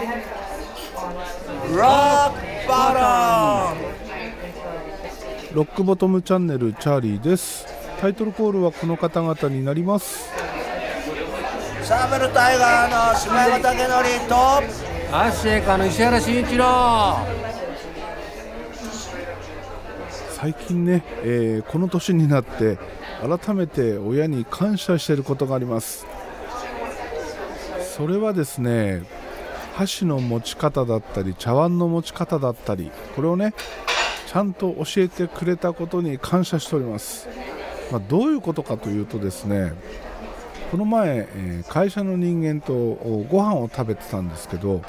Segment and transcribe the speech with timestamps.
[0.00, 0.08] ロッ
[2.32, 3.74] クバ
[5.52, 7.66] トロックボトムチャンネルチャーリーです。
[8.00, 10.30] タイトルコールはこの方々になります。
[11.78, 14.34] ムサーベルタイガーの島山武則と
[15.14, 17.18] アッシェイカの石原慎一郎。
[20.30, 22.78] 最近ね、えーこの年になって
[23.20, 26.06] 改めて親に感謝していることがあります。
[27.96, 29.02] それはですね
[29.80, 33.54] 箸の持ち方だったり茶碗の持ち方だったりこれをね
[34.26, 37.28] ちゃんと教えてくれたことに感謝しております、
[37.90, 39.72] まあ、どういうことかというとですね
[40.70, 44.82] この前、え会社の人間とご飯を食べてたんですけど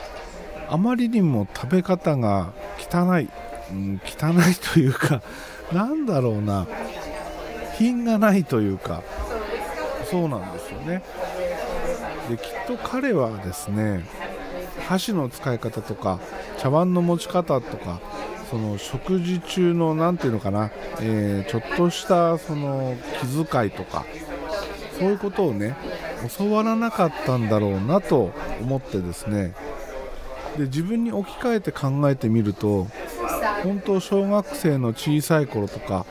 [0.70, 3.30] あまりにも食べ方が汚い、
[3.72, 5.22] うん、汚いというか
[5.72, 6.68] なんだろうな
[7.78, 9.02] 品がないというか
[10.04, 11.02] そうなんですよね。
[12.30, 14.04] できっと彼はですね
[14.88, 16.20] 箸の使い方とか
[16.58, 18.00] 茶碗の持ち方とか
[18.50, 24.06] その食事中の何ていうのかな、えーちょっとしたその気遣いとか
[25.00, 25.76] そういうことをね
[26.38, 29.54] 教わらなかったんだろうなと思ってですね。
[30.58, 32.88] で自分に置き換えて考えてみると
[33.64, 36.06] 本当小学生の小さい頃とか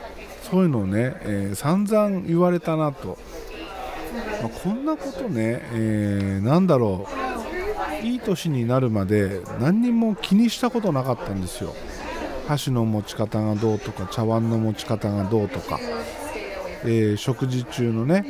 [0.49, 3.19] そういうのをね、えー散々言われたなと、
[4.41, 7.30] まあこんなことね、えーなんだろう。
[8.03, 11.73] いい年になるまで何にも気にしたことなかったんですよ。
[12.47, 15.79] 箸の持ち方がどうとか茶碗の持ち方がどうとか、
[16.83, 18.25] えー食事中のね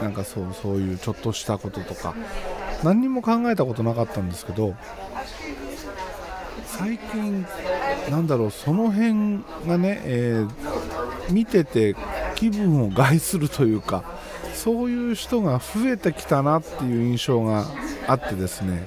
[0.00, 2.14] なんかそうそういうちょっとしたこととか。
[2.82, 4.74] 何にも考えたことなかったんですけど
[6.64, 7.46] 最近
[8.10, 10.50] なんだろうその辺がね、えー
[11.30, 11.94] 見てて
[12.34, 14.02] 気分を害するというか
[14.54, 17.66] そういう人が増えてきたなっていう印象が
[18.06, 18.86] あってですね。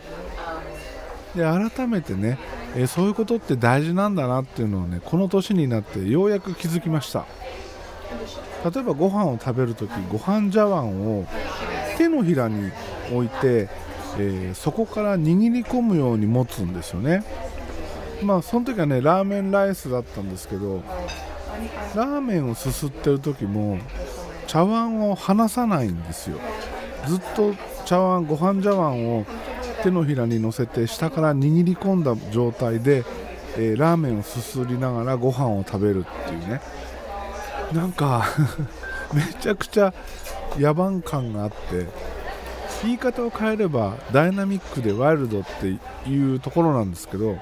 [1.35, 2.37] で改めてね、
[2.75, 7.25] えそういうことって大事なんだなっていうのをねこの年になってようやく気づきました。
[8.69, 11.25] 例えばご飯を食べるときご飯茶碗を
[11.97, 12.71] 手のひらに
[13.11, 13.67] 置いて、
[14.17, 17.23] えーそこから握り込むように持つんですよね。
[18.21, 20.81] まあその時はねラーメンライスだったんですけど
[21.95, 23.79] ラーメンをすすってる時も
[24.47, 26.37] 茶碗を離さないんですよ。
[27.07, 27.53] ずっと
[27.85, 29.25] 茶碗ご飯茶碗を
[29.83, 33.03] 手のひらに乗せて下から握り込んだ状態で、
[33.57, 36.61] えーラーメンをすすりながらご飯を食べるっていうね。
[37.73, 38.25] なんか
[39.13, 39.93] めちゃくちゃ
[40.57, 41.87] 野蛮感があって
[42.83, 45.77] 言い方を変えればダイナミックでワイルドって
[46.09, 47.37] いうところなんですけど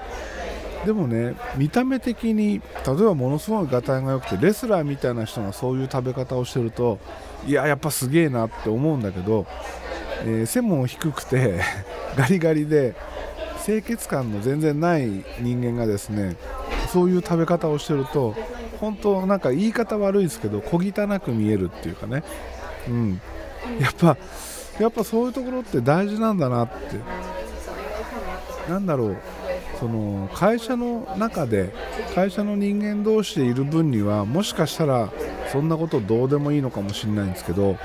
[0.84, 6.98] でもね見た目的に例えばものすごいがたいが良くてレスラーみたいな人がそういう食べ方をしてると
[7.46, 9.46] いややっぱすげえなって思うんだけど、
[10.24, 11.60] えー背も低くて
[12.16, 12.94] ガリガリで
[13.64, 16.36] 清潔感の全然ない人間がですね
[16.92, 18.34] そういう食べ方をしてると
[18.80, 22.24] 本当なんか言い方悪いですけど小汚く見えるっていうかね、
[22.88, 23.20] うん、
[23.80, 24.16] やっぱ
[24.80, 26.72] やっぱそういうところって大事なんだなって。
[28.68, 29.16] なんだろう。
[29.82, 31.74] その会社の中で
[32.14, 35.12] 会社の人間同士でいる分にはもしかしたら
[35.50, 37.76] そんなことどうでもいいのかもしれないんですけど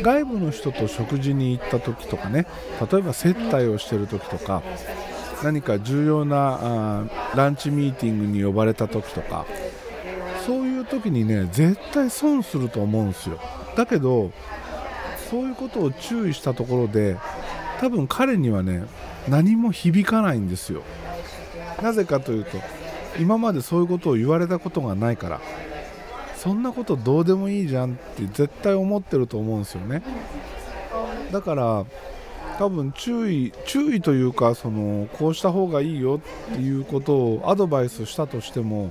[0.00, 2.46] 外部の人と食事に行った時とかね
[2.88, 4.62] 例えば接待をしてる時とか
[5.42, 9.44] 何か重要なあランチミーティングに呼ばれた時とか
[10.46, 13.40] そういう時にね絶対損すると思うんですよ。
[13.76, 14.30] だけど
[15.28, 17.16] そういうことを注意したところで
[17.80, 18.84] 多分彼にはね
[19.28, 20.82] 何も響かないんですよ。
[21.84, 22.56] なぜかというと
[23.20, 25.40] 今までそういうことを言われたことがないから
[26.34, 30.02] そんなことどうでもいいじゃんって絶対思ってると思うんですよね。
[31.30, 31.84] だから
[32.58, 36.20] 多分注意注意というかそのこうした方がいいよ
[36.52, 38.90] っていうことをアドバイスしたとしても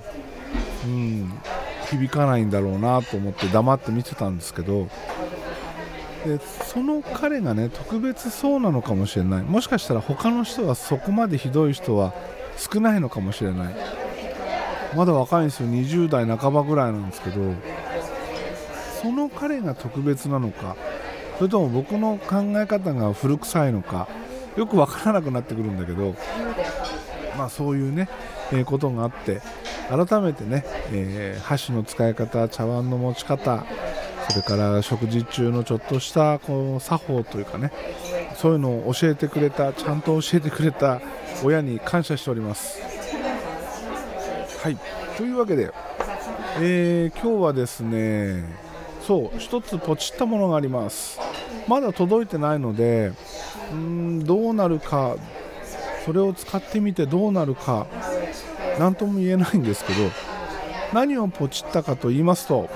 [0.86, 1.34] うん
[1.90, 4.88] 響かないんだろうなと思って黙って見てたんですけど
[6.26, 9.42] でその彼がね特別そうなのかもしれない。
[9.44, 12.14] もしかしたら他の人はそこまでひどい人は
[12.58, 13.76] 少ないのかもしれない。
[14.96, 15.70] まだ若いんですよ。
[15.70, 17.54] 20代半ばぐらいなんですけど
[19.02, 20.76] その彼が特別なのか
[21.38, 24.08] それとも僕の考え方が古臭いのか
[24.56, 26.16] よく分からなくなってくるんだけど
[27.38, 28.08] まあそういうね、
[28.52, 29.42] えーことがあって
[29.90, 33.66] 改めてね、えー箸の使い方茶碗の持ち方
[34.30, 37.72] それから食事中のちょっとしたこう作法というかね
[38.36, 41.02] そういうのを教えてくれたちゃんと教えてくれた
[41.44, 42.82] 親に感謝しております。
[44.62, 44.78] はい。
[45.18, 45.72] というわけで、
[46.60, 48.44] えー今日はですね
[49.06, 51.20] そう一つポチったものがあります。
[51.68, 53.12] まだ届いてないので
[53.72, 55.16] うんどうなるか
[56.06, 57.88] それを使ってみてどうなるか
[58.80, 60.00] 何とも言えないんですけど
[60.94, 62.70] 何をポチったかと言いますと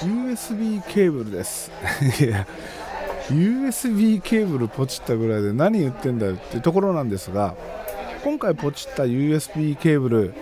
[0.00, 1.70] USB ケーブルです。
[2.20, 2.46] い や
[3.30, 7.54] USB ケーブルポチったぐらいで何言ってんだよってところなんですが
[8.24, 10.34] 今回ポチった USB ケーブル、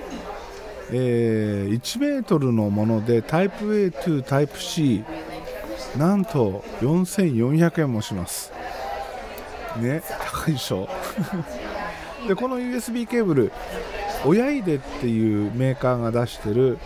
[0.92, 5.04] えー、1メートルのものでタイプ A とタイプ C
[5.96, 8.52] なんと4400円もします。
[9.80, 10.02] ね
[10.32, 10.88] 高いでしょ？
[12.28, 13.52] でこの USB ケーブル
[14.24, 16.78] 親出っていうメーカーが出してる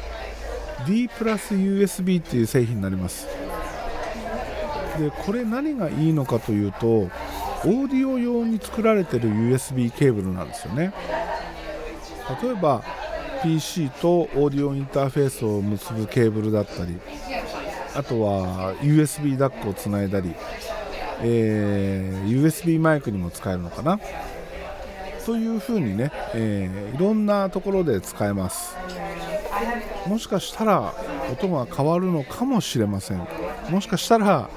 [0.87, 3.27] D プラス USB っていう製品になります。
[5.01, 10.93] でこれ何がいいのかというとオーディオ用に作られてる USB ケーブルなんですよね。
[12.43, 12.83] 例えば
[13.43, 16.99] PC とオーディオインターフェースを結ぶケーブルだったり
[17.95, 20.35] あとは USB ダックをつないだり、
[21.23, 23.99] えー、USB マイクにも使えるのかな。
[25.25, 28.77] というふうにね、えー、いろんなところで使えます。
[30.07, 30.95] もしかしたら
[31.31, 33.27] 音が変わるのかもしれません。
[33.69, 34.51] もしかしたら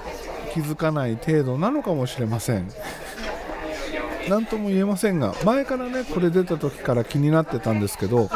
[0.53, 2.69] 気づかない程度なのかもしれません。
[4.29, 8.29] 何とも言えませんが前からねこれ出た時から気になってたんですけど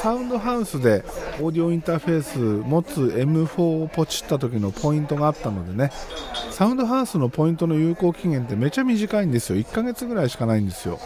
[0.00, 1.04] サウンドハウスで
[1.40, 5.90] オーディオインターフェース持つ M4 をポチった時のポイントがあったのでね
[6.50, 9.58] サウンドハウスのポイントの有効期限ってめちゃ短いんですよ。
[9.58, 10.98] 1ヶ月ぐらいしかないんですよ。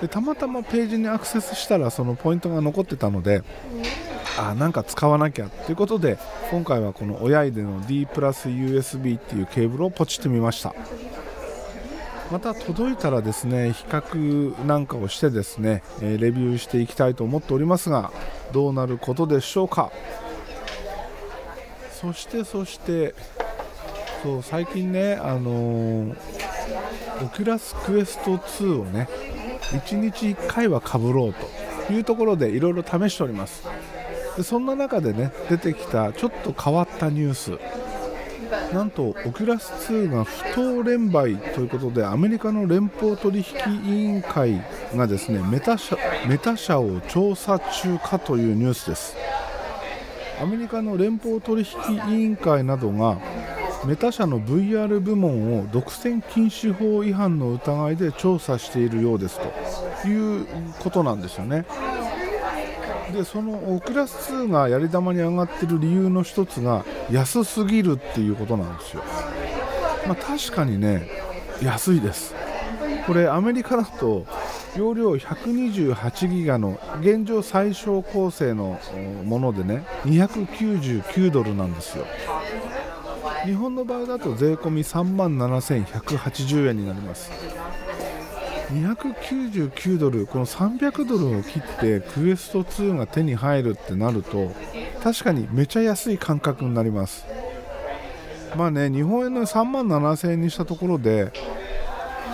[0.00, 3.42] でたまたまページにアクセスしたらそのポイントが残ってたので
[4.38, 5.48] あなんか使わなきゃ。
[5.48, 6.18] ということで
[6.50, 10.74] 今回はこの親出の D プラス USB っていうケーブルをポチってみました。
[12.30, 18.10] また届いたらですね比較なんかをしてですね、レビューしていきたいと思っておりますが
[18.52, 19.90] どうなることでしょうか。
[21.92, 23.14] そしてそして
[24.22, 26.16] そう最近ねあのー、
[27.24, 29.08] Oculus Quest 2をね
[29.70, 31.34] 1日1回はかぶろう
[31.86, 33.66] というところでいろいろ試しております。
[34.36, 37.58] でそんな中でね出てきたちょっと変わったニュース
[38.72, 43.44] なんとオキュラス2が不当連売ということでアメリカの連邦取引
[43.84, 44.62] 委員会
[44.94, 45.96] がですねメタ社
[46.28, 49.16] メタ社を調査中かというニュースです
[50.40, 53.18] アメリカの連邦取引委員会などが
[53.86, 59.38] メタ社の VR 部門を独占禁止法違反の疑いで調査しているようです
[60.02, 60.46] という
[60.80, 61.64] ことなんですよね。
[63.16, 69.02] でそのオクラス2がやり玉に上がってる理由の一つが安すぎるっていうことなんですよ。
[70.06, 71.08] まあ、確かにね
[71.62, 72.34] 安いです。
[73.06, 74.26] これアメリカだと
[74.76, 78.78] 容量128ギガの現状最小構成の
[79.24, 82.04] ものでね299ドルなんですよ。
[83.44, 87.30] 日本の場合だと税込3万7180円になります
[88.70, 94.52] 299ドルこの300ドルを切ってクエスト2が手に入るってなると
[95.02, 97.24] 確かにめちゃ安い感覚になります。
[98.56, 101.32] まあね日本円の3万7000円にしたところで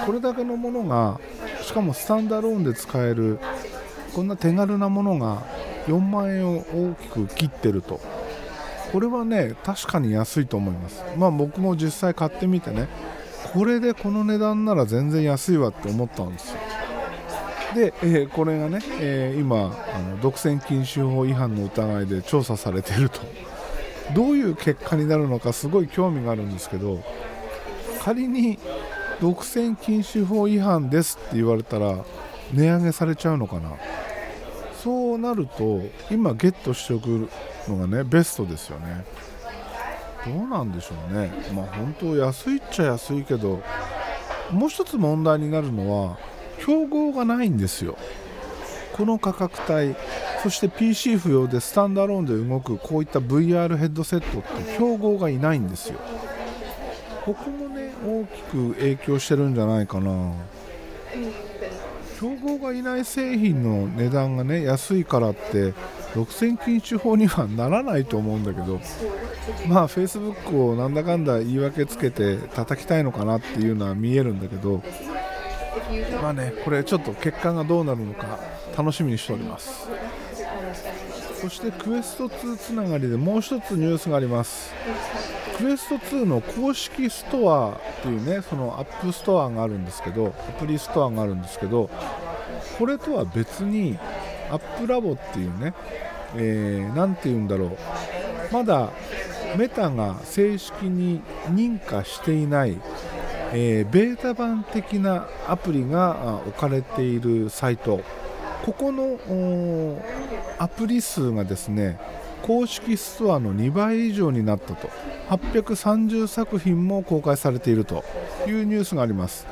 [0.07, 1.21] これだけのものが
[1.63, 3.39] しかもスタンダローンで使える
[4.15, 5.43] こんな手軽なものが
[5.87, 8.01] 4万円を大きく切ってると。
[8.93, 11.03] これはね確かに安いと思います。
[11.17, 12.89] まあ僕も実際買ってみてね
[13.53, 16.59] これでこの値段なら全然安いわって思ったんですよ。
[17.75, 23.21] で、えー、これがね、えー、今あの独占禁止法違反の疑いで調査されていると。
[24.15, 27.03] どういう結果になるのかすごい興味があるんですけど
[28.01, 28.59] 仮に
[29.21, 32.05] 独占禁止法違反ですって言われたら
[32.53, 33.73] 値上げされちゃうのかな。
[34.83, 37.29] そうなると今ゲットしておく
[37.69, 39.05] のがねベストですよね。
[40.25, 41.33] どうなんでしょうね。
[41.55, 43.63] まあ本当安いっちゃ安いけど
[44.51, 46.19] もう一つ問題になるのは
[46.65, 47.97] 競合がないんですよ。
[48.93, 49.95] この価格帯
[50.43, 55.99] そして PC 不要でスタンダローンで動くこういった VR ヘッドセットって競合がいないんですよ。
[57.25, 60.33] ここもね大きく影響してるんじゃないかな。
[62.21, 65.73] 競合がいない製品の値段がね安いからって
[66.15, 68.81] 独占禁止法にはならないと思うんだけど
[69.67, 74.83] まあ Facebook をなんだかんだ言い訳つけて叩きたいのかなっていうのは見えるんだけど
[76.21, 78.39] まあねこれちょっと結果がどうなるのか
[78.77, 79.89] 楽しみにしております。
[81.41, 84.73] そして Quest 2つながりでもう一つニュースがあります。
[85.59, 91.91] Quest 2の公式ストアっていうねその App Store があるんですけどアプリストアがあるんですけど
[92.79, 93.99] これとは別に
[94.53, 95.75] App Lab っていうね、
[96.37, 97.79] えー、て言うんだろう。
[98.53, 98.91] まだ
[99.57, 102.79] メタが正式に認可していない
[103.55, 108.01] えーベータ版的なアプリが置かれているサイト。
[108.65, 109.19] ここの
[110.59, 111.99] アプリ数がですね
[112.43, 114.89] 公式ストアの2倍以上になったと。
[115.31, 118.05] 830作品も公開されていると
[118.47, 119.47] いうニュースがあります。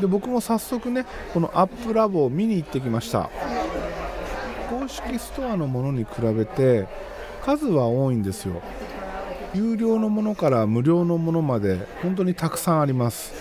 [0.00, 3.30] で僕も早速ねこのアップラボを見に行ってきました。
[4.82, 6.88] 公式ストアのものに比べて
[7.40, 8.60] 数は多いんですよ。
[9.54, 13.32] 有料のものから無料のものまで本当にたくさんあります。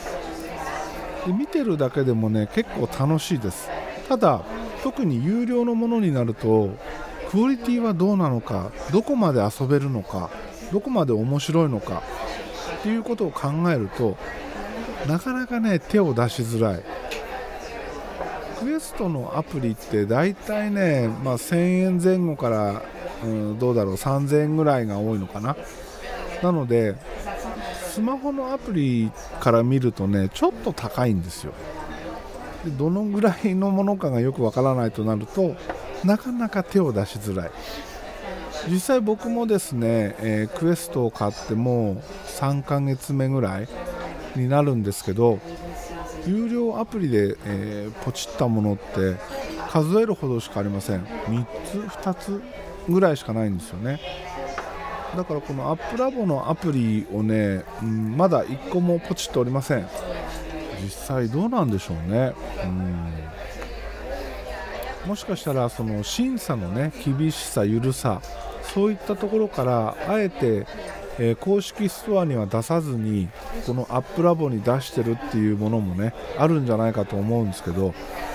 [1.25, 3.69] で見てるだけでもね結構楽しいです。
[4.07, 4.43] ただ
[4.83, 6.69] 特に有料のものになると
[7.31, 10.29] クオリティはどうなのかどこまで遊べるのか
[10.71, 12.03] どこまで面白いのか
[12.81, 14.15] っていうことを考えると
[15.07, 16.83] なかなかね手を出しづらい。
[18.61, 22.83] クエストのアプリって大体ね、まあ、1000円前後から、
[23.23, 25.55] うん、どうだろう3000円ぐらいが多いのかな。
[26.43, 26.95] なので
[27.91, 31.53] スマホのアプリから見るとねちょっと高いんですよ。
[32.63, 35.55] でどのぐらいのものかがよくわからないとなると
[36.03, 37.51] なかなか手を出しづらい。
[38.69, 43.67] 実際僕もですね、えークエストを買ってもう3ヶ月目ぐらい
[44.35, 45.39] になるんですけど
[46.27, 49.15] 有料アプリで、えーポチったものって
[49.69, 51.03] 数えるほどしかありません。
[51.03, 52.41] 3つ2つ
[52.89, 53.99] ぐらいしかないんですよね。
[55.15, 59.87] だからこのアップラボのアプリをね、うんまだ1個もポチっておりません。
[60.83, 62.33] 実際どうなんでしょうね。
[62.63, 63.11] うん。
[65.09, 68.21] もしかしたらその審査のね厳しさ緩さ
[68.61, 70.65] そういったところからあえて、
[71.21, 73.29] えー公式ストアには出さずに
[73.67, 77.93] このアップラボに出してるっていうものもねあるんじゃないかと思うんですけど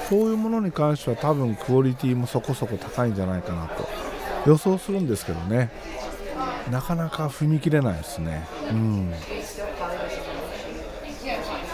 [0.08, 3.88] そういうものに関しては多分クオリティもそこそこ高いんじゃないかなと
[4.46, 5.70] 予想するんですけどね。
[6.70, 8.46] なかなか踏み切れないですね。
[8.70, 9.12] うん。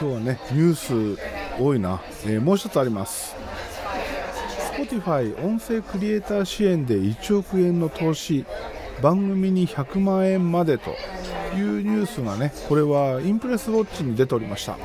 [0.00, 1.20] 今日はねニュース
[1.58, 3.36] 多いな、えーもう一つあります。
[4.74, 8.46] Spotify 音声クリエイター支援で1億円の投資。
[9.02, 10.90] 番組に100万円までと
[11.56, 14.78] いうニュースがねこれはインプレスウォッチに出ておりました。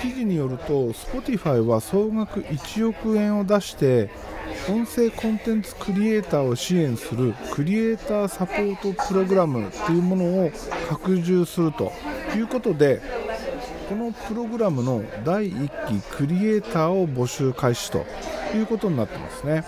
[0.00, 4.10] 記事によると Spotify は総額1億円を出して
[4.68, 10.50] 音声コンテンツクリエイターを支援するクリエイターサポートプログラムというものを
[10.88, 11.92] 拡充すると
[12.36, 13.00] いうことで
[13.88, 18.04] このプログラムの第1期クリエイターを募集開始と
[18.54, 19.64] いうことになってますね。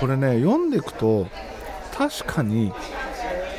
[0.00, 1.28] これね読んでいくと
[1.96, 2.72] 確かに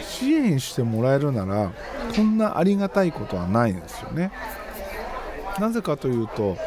[0.01, 1.71] 支援してもらえるなら
[2.15, 4.31] こんなありがたいことはないんですよね。
[5.59, 6.57] なぜかというと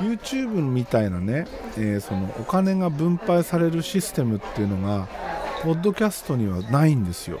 [0.00, 5.08] YouTube みたいなね、えーそのお金が分配されるシステムっていうのが
[5.62, 7.40] ポッドキャストにはないんですよ。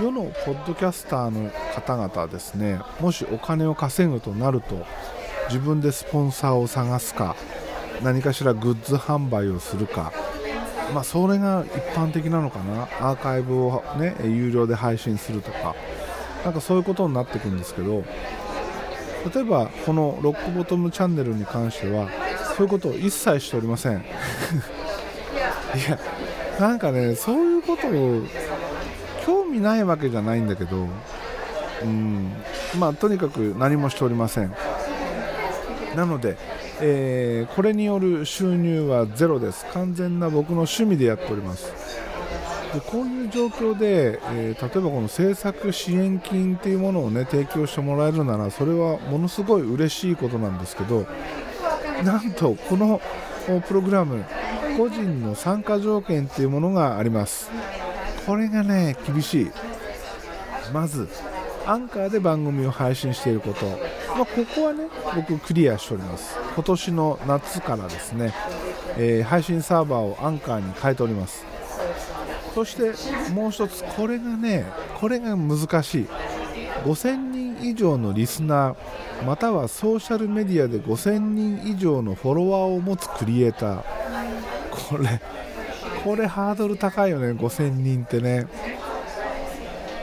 [0.00, 4.84] 世のポッドキャスターの方々はですねもしお金を稼ぐとなると
[5.48, 7.36] 自分でスポンサーを探すか
[8.02, 10.12] 何かしらグッズ販売をするか
[10.92, 12.82] まあそれが一般的なのかな。
[13.00, 15.74] アーカイブをね有料で配信するとか。
[16.44, 18.04] なんかそういうことになってくるんですけど。
[19.34, 22.10] 例えばこのロックボトムチャンネルに関しては
[22.58, 23.96] そういうことを一切しておりません。
[25.74, 25.98] いや
[26.60, 28.22] なんかねそういうことを
[29.24, 30.88] 興味ないわけじゃないんだけど。
[31.82, 32.32] うん。
[32.78, 34.54] まあとにかく何もしておりません。
[35.96, 36.36] なので、
[36.80, 39.64] えーこれによる収入はゼロです。
[39.72, 41.72] 完全な僕の趣味でやっております。
[42.72, 51.06] でこういう状況で、えー例えばこの制作支援金っていうものをね提供してもらえるならそれはものすごい嬉しいことなんですけど
[52.04, 53.00] なんとこの
[53.68, 54.24] プログラム
[54.76, 57.50] 個人の参加条件っていうものがあります。
[58.26, 59.50] これがね厳しい。
[60.72, 61.08] まず
[61.66, 66.36] アンカーで番組を配信していること、まあ、ここはね僕クリアしております。
[66.54, 68.32] 今年の夏からですね、
[68.96, 71.44] えー配信サーバーをアンカーに変えております。
[72.54, 72.92] そして
[73.32, 74.66] もう一つこれがね
[75.00, 76.06] これが難しい。
[76.84, 83.82] 5000人以上のリスナーまたはソーシャルメディアで5000人以上のフォロワーを持つクリエイター。
[84.88, 85.20] これ
[86.04, 88.46] これハードル高いよね5000人ってね。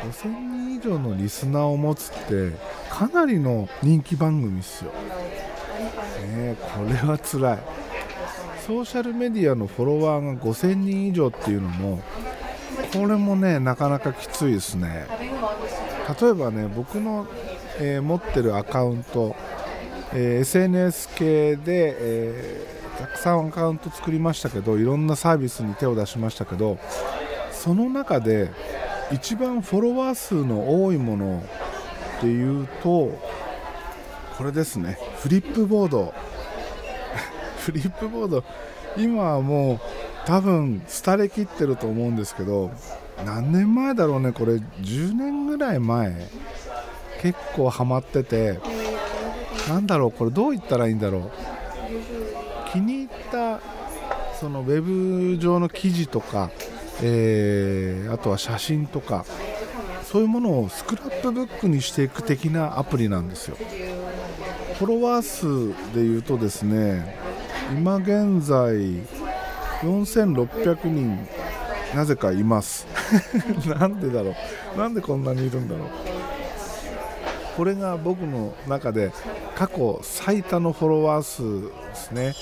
[0.03, 2.57] 5000人以上のリスナーを持つって
[2.89, 4.97] かなりの人気番組ですよ、ね
[6.27, 7.59] え、これは辛い。
[8.65, 12.01] ソーシャルメディアのフォロワーが5000人以上っていうのも
[12.93, 15.07] これもねなかなかきついですね。
[16.21, 17.27] 例えばね僕の、
[17.79, 19.35] えー持ってるアカウント、
[20.13, 22.71] えー SNS 系で、えー
[23.01, 26.77] たくさんアカウント作りましたけどいろんなサービスに手を出しましたけど
[27.51, 28.51] その中で
[29.11, 31.43] 一番フォロワー数の多いもの
[32.17, 33.17] っていうと
[34.37, 34.97] これですね。
[35.19, 36.13] フリップボード。
[37.59, 38.43] フリップボード。
[38.97, 39.79] 今はもう
[40.25, 42.71] 多分廃れ切ってると思うんですけど
[43.25, 44.53] 何年前だろうねこれ。
[44.53, 46.27] 10年ぐらい前。
[47.21, 48.59] 結構ハマってて。
[49.69, 51.31] なんだろうこれどう言ったらいいんだろう。
[52.71, 53.59] 気に入った
[54.39, 56.49] そのウェブ上の記事とか、
[57.01, 59.25] えーあとは写真とか
[60.03, 63.57] そういうものをスクラップブックにしていく的なアプリなんですよ。
[64.77, 67.17] フォロワー数でいうとですね
[67.71, 68.75] 今現在
[69.83, 71.17] 4600人
[71.95, 72.87] なぜかいます。
[73.67, 74.33] なんでだろ
[74.75, 74.77] う？
[74.77, 75.87] なんでこんなにいるんだろう？
[77.55, 79.11] これが僕の中で
[79.55, 82.33] 過去最多のフォロワー数ですね。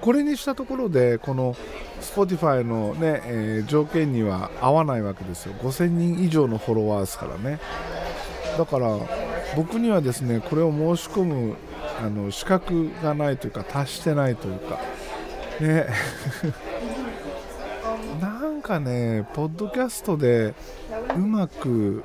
[0.00, 1.56] これにしたところでこの
[2.00, 5.54] Spotify の、ねえー条件には合わないわけですよ。
[5.62, 7.58] 5000人以上のフォロワーですからね。
[8.58, 8.98] だから
[9.56, 11.56] 僕にはですねこれを申し込む
[12.02, 14.78] あの資格がないというか達してないというか。
[15.60, 15.86] ね。
[18.20, 20.54] なんかねポッドキャストで
[21.16, 22.04] うまく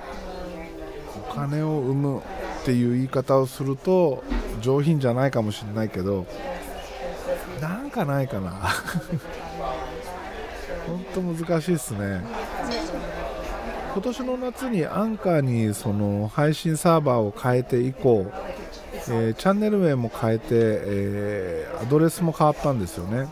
[1.30, 2.22] お金を生むっ
[2.66, 4.24] ていう言い方をすると
[4.62, 6.26] 上品じゃないかもしれないけど
[7.62, 8.52] なんかないかな。
[10.88, 12.22] 本当難しいですね。
[13.94, 18.28] 今年の夏にアンカーにその配信サーバーを変えて以降、
[19.10, 23.28] えーチャンネル名も変えて、えーアドレスも変わったんですよね。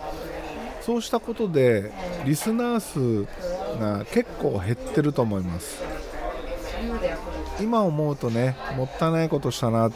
[0.82, 1.92] そうしたことで
[2.26, 3.26] リスナー数
[3.80, 5.84] が結構減ってると思います。
[7.60, 9.90] 今思うとねもったいないことしたな。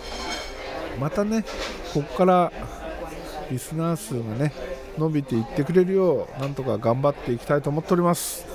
[0.99, 1.43] またね
[1.93, 2.51] ここから
[3.49, 4.51] リスナー数がね
[4.97, 8.45] 伸びていってくれるようなんとか頑張っていきたいと思っております。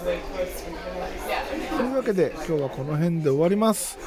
[1.77, 3.99] というわけで今日はこの辺で終わります。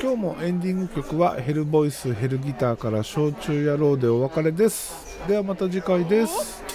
[0.00, 5.18] 今日もエンディング曲はヘルボイスヘルギターから焼酎野郎でお別れです。
[5.26, 6.65] ではまた次回です。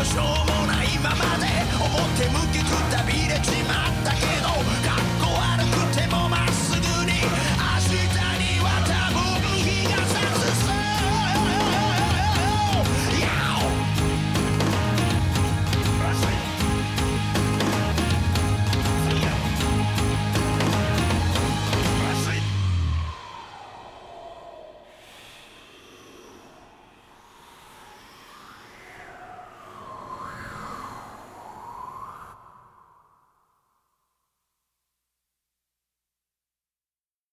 [0.00, 1.44] よしょうもないままで
[1.76, 4.29] 表向きくたびれちまったけど